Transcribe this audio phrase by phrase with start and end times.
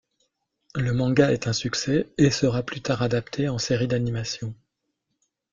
[0.73, 4.55] Le manga est un succès et sera plus tard adapté en série d'animation.